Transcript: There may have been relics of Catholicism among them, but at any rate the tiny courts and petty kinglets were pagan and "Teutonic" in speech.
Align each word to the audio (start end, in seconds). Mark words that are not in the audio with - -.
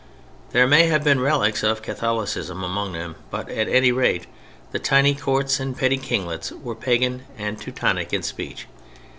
There 0.49 0.65
may 0.65 0.87
have 0.87 1.03
been 1.03 1.19
relics 1.19 1.61
of 1.61 1.83
Catholicism 1.83 2.63
among 2.63 2.93
them, 2.93 3.17
but 3.29 3.51
at 3.51 3.67
any 3.69 3.91
rate 3.91 4.25
the 4.71 4.79
tiny 4.79 5.13
courts 5.13 5.59
and 5.59 5.77
petty 5.77 5.99
kinglets 5.99 6.51
were 6.51 6.73
pagan 6.73 7.27
and 7.37 7.61
"Teutonic" 7.61 8.11
in 8.11 8.23
speech. 8.23 8.65